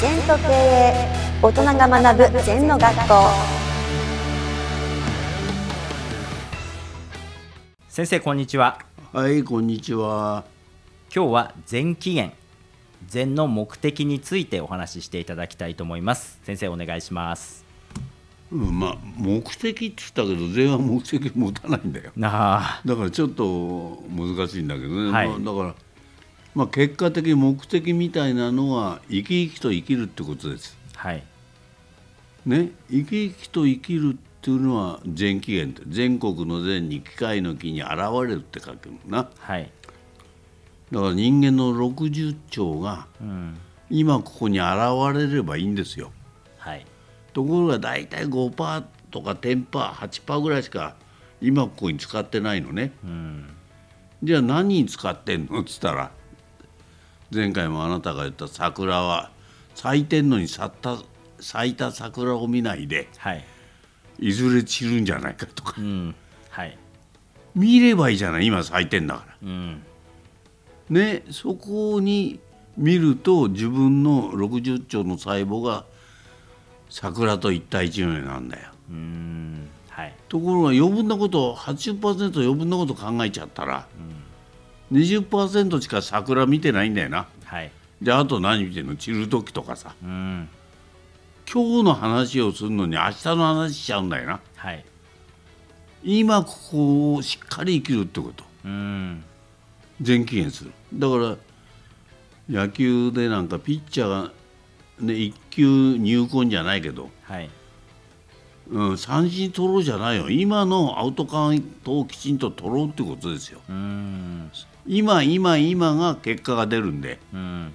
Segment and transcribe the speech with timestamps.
[0.00, 0.94] 全と経営
[1.42, 3.14] 大人が学ぶ全の学校。
[7.90, 8.78] 先生こんにちは。
[9.12, 10.44] はい、こんにちは。
[11.14, 12.34] 今日は全起源
[13.08, 16.40] 禅の目的についてお話ししていただきたいと思います。
[16.44, 17.66] 先生お願いします。
[18.50, 22.10] うん、まあ目的って言ったけど全は目的持たないんだよ。
[22.22, 22.80] あ。
[22.86, 25.10] だからちょっと難しいんだけどね。
[25.10, 25.28] はい。
[25.28, 25.74] まあ、だから
[26.54, 30.76] まあ結果的に目的みたいなのは生き生きと生きるってことです。
[30.96, 31.22] あはい
[32.46, 37.92] ね、生き生きと生きるっていうのは全起源って全国の善に機械の木に現
[38.26, 39.28] れるって書くもんな。
[39.38, 39.70] はい
[40.90, 43.56] だから人間の60兆がうん
[43.90, 44.68] 今ここに現
[45.14, 46.12] れればいいんですよ。
[46.58, 46.86] はい
[47.32, 50.96] ところが大体5%とか10%、8%ぐらいしか
[51.40, 52.92] 今ここに使ってないのね。
[53.04, 53.46] うん
[54.22, 55.60] じゃあ何に使ってんの？
[55.60, 56.10] っつったら
[57.32, 59.30] 前回もあなたが言った桜は
[59.74, 60.98] 咲いてんのに咲った
[61.38, 63.44] 咲いた桜を見ないではい。
[64.18, 65.74] いずれ散るんじゃないかとか。
[65.78, 66.14] うん。
[66.50, 66.76] はい。
[67.54, 68.46] 見ればいいじゃない？
[68.46, 69.36] 今咲いてんだから。
[69.42, 69.82] うん。
[70.90, 72.40] ねそこに
[72.76, 75.84] 見ると自分の60兆の細胞が
[76.90, 78.68] 桜と一対一のようになるんだよ。
[78.90, 79.68] うん。
[79.88, 80.14] はい。
[80.28, 83.86] ところが余分なこと80%余分なこと考えちゃったら、
[84.92, 87.28] 20%しか桜見てないんだよな。
[87.44, 87.70] はい。
[88.02, 88.96] じゃああと何見てんの？
[88.96, 89.94] 散る時とかさ。
[90.02, 90.48] うん。
[91.52, 94.40] 今日の話をするのに明日の話しちゃうんだよな。
[94.56, 94.84] はい。
[96.02, 98.44] 今ここをしっかり生きるってこと。
[98.64, 99.22] うん。
[100.00, 100.72] 全起源する。
[100.94, 101.36] だから
[102.48, 104.32] 野球でなんかピッチャーが、
[105.00, 107.50] ね、1球入魂じゃないけど、はい。
[108.70, 110.30] うん、三振取ろうじゃないよ。
[110.30, 113.60] 今のアウトカウントをきちんと取ろうってことですよ。
[113.68, 114.50] うん
[114.86, 117.18] 今今今が結果が出るんで。
[117.32, 117.72] うん。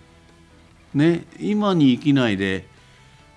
[0.94, 2.66] ね今に生きないで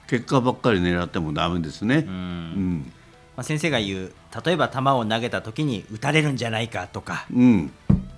[0.07, 1.97] 結果ばっかり狙ってもダメですね。
[1.97, 2.01] う。
[2.07, 2.11] うん。
[2.11, 2.93] ん、
[3.37, 4.13] まあ、先生が言う
[4.45, 7.73] 例えば球を投げた時に打たれるんじゃないかとかうん、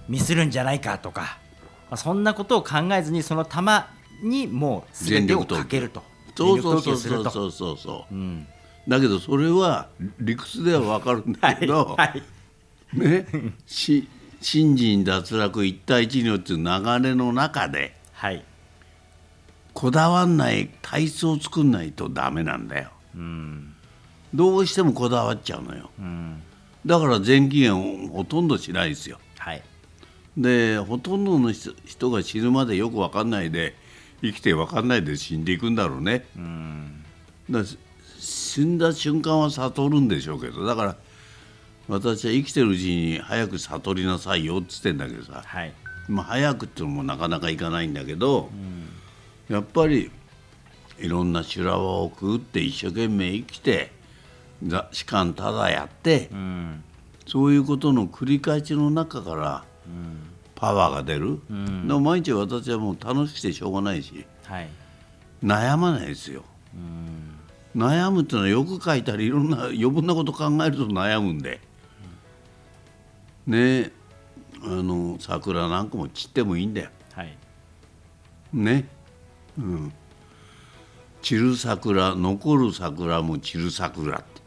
[0.08, 1.38] ミスるんじゃないかとか、
[1.88, 3.60] まあ、そんなことを考えずにその球
[4.22, 6.02] にもう全てをかけると。
[6.36, 7.76] そうそうそうそうそうそう。
[7.76, 8.46] そううん
[8.88, 9.88] だけどそれは
[10.18, 12.22] 理屈ではわかるんだけど、はい。
[12.98, 13.26] ね
[13.66, 14.08] し
[14.40, 16.64] 新人脱落一対一のっていう流
[17.02, 18.44] れの中ではい
[19.72, 22.90] こだわんない体質を作んないとダメなんだよ。
[23.14, 23.74] うん
[24.34, 25.90] どうしてもこだわっちゃうのよ。
[25.98, 26.42] うん
[26.86, 29.18] だから全期限をほとんどしないですよ。
[29.38, 29.62] はい
[30.36, 33.74] でほとんどの人人が死ぬまでよく分かんないで
[34.22, 36.24] 生きて分かんないで死んでいくんだろうね。
[36.36, 37.04] うん
[37.50, 37.60] だ
[38.18, 40.96] 死んだ瞬間は悟るんでしょうけどだから
[41.90, 45.72] 私は生きてるうちに早く悟りなさいよっつってんだけどさ、はい。
[46.08, 48.48] まあ、早くっていうのもなかなかいかないんだけど、
[49.48, 50.10] やっぱり
[50.98, 53.90] いろんな修羅場をくぐって一生懸命生きて
[54.64, 56.84] ざ士官ただやって、うん。
[57.26, 59.64] そういうことの繰り返しの中から
[60.54, 61.88] パワーが出る、ん。
[61.88, 64.68] でも毎日私はもう楽しくてしょうがないしはい。
[65.42, 66.44] 悩まないですよ。
[67.76, 71.60] 悩むっていうのはよく書いたりいろんな余分なこと考えると悩むんで、
[73.50, 73.90] ね
[74.62, 76.90] あの桜なんかも散ってもいいんだよ。
[77.14, 77.36] はい。
[78.52, 78.88] ね、
[79.58, 79.92] うん、
[81.22, 84.40] 散る桜残る桜も散る桜って、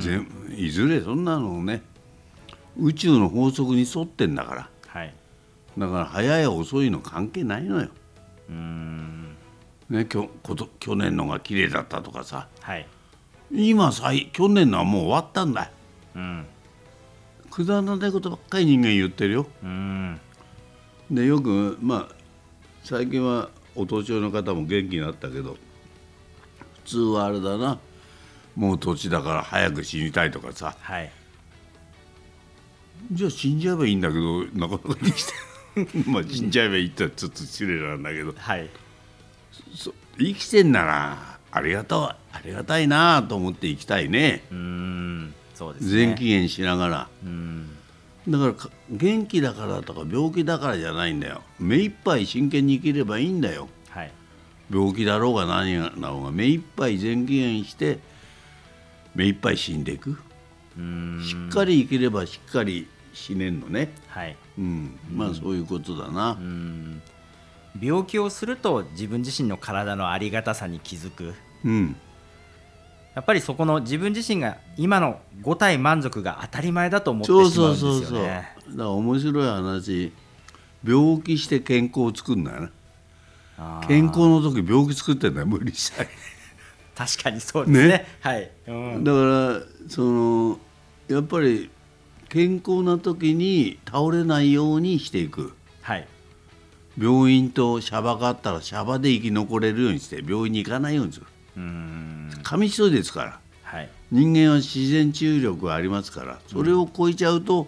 [0.00, 0.26] 全
[0.56, 1.82] いずれそんなのね
[2.76, 4.68] 宇宙の法則に沿ってんだから。
[4.86, 5.14] はい。
[5.78, 7.88] だから早い遅いの関係ないのよ。
[8.50, 9.36] うん。
[9.88, 12.48] ね、きょこと去年のが綺麗だったとかさ。
[12.60, 12.86] はい。
[13.50, 15.64] 今さい去年のはもう終わったんだ。
[15.64, 15.70] よ
[16.16, 16.46] うん
[17.52, 19.46] くだらないことばっかり人間言ってるよ。
[19.62, 20.18] うん。
[21.10, 22.14] でよくまあ
[22.82, 25.58] 最近はお年寄りの方も元気になったけど
[26.84, 27.78] 普通はあれだな。
[28.56, 30.74] もう年だから早く死にたいとかさ。
[30.80, 31.12] はい。
[33.12, 38.32] じゃあ死んじゃえばいいんだけどなかなか生きて まあ死んじゃえばいいってちょっと失礼なんだけど。
[38.34, 38.70] はい。
[39.74, 42.02] そ生きてんならありがとう
[42.32, 44.42] ありがたいなと思って生きたいね。
[44.50, 47.08] うんそうです期限しながら。
[47.24, 47.68] うん。
[48.28, 51.42] だからか元気だからとか病気だからじゃないんだよ。
[51.58, 53.68] 目いっぱい真剣に生きればいいんだよ。
[53.90, 54.12] はい。
[54.70, 57.98] 病気だろうが何だろうが目いっぱい全期限して
[59.14, 60.16] 目いっぱい死んでいく。
[60.78, 61.22] うん。
[61.22, 63.92] しっかり生きればしっかり死ねんのね。
[64.08, 64.36] はい。
[64.58, 64.98] うん。
[65.12, 66.32] まあそういうことだな。
[66.32, 67.02] うん。
[67.80, 71.34] 病気をすると自分自身の体のありがたさに気づく。
[71.64, 71.96] うん
[73.14, 78.48] やっぱりそこの自分自身が今の五体満足が当たり前だと思ってそうしまうんそうそうそうですよね。
[78.70, 80.12] だから面白い話。
[80.84, 82.70] 病気して健康を作るんだよな
[83.56, 83.88] あー。
[83.88, 86.08] 健康の時病気作ってんだよ無理したり
[86.94, 87.88] 確かにそうですね。
[87.88, 88.06] ね。
[88.20, 90.58] はい、うん、だからその
[91.08, 91.70] やっぱり
[92.28, 95.54] 健康な時に倒れないようにしていく。
[95.80, 96.08] はい。
[96.98, 101.26] 病院とシャバがあったらシャバで生き残れるようにして病院に行かないようにする
[102.42, 103.40] 紙一重ですから。
[103.62, 103.90] はい。
[104.10, 107.66] 人間は自然治癒力がありますからそれを超えちゃうと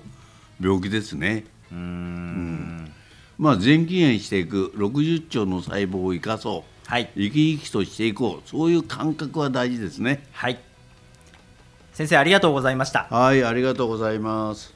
[0.60, 2.92] 病気ですね、うーん。
[3.38, 6.90] まあ全起源していく60兆の細胞を生かそう。
[6.90, 7.10] はい。
[7.14, 8.48] 生き生きとしていこう。
[8.48, 10.26] そういう感覚は大事ですね。
[10.32, 10.58] はい。
[11.92, 13.04] 先生ありがとうございました。
[13.10, 14.74] はいありがとうございます。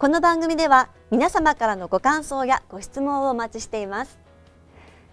[0.00, 4.18] この番組では皆様からのご感想やご質問をお待ちしています